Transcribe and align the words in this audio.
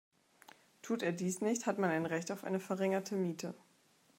Tut 0.81 1.03
er 1.03 1.11
dies 1.11 1.41
nicht, 1.41 1.67
hat 1.67 1.77
man 1.77 1.91
ein 1.91 2.07
Recht 2.07 2.31
auf 2.31 2.43
eine 2.43 2.59
verringerte 2.59 3.13
Miete. 3.15 3.53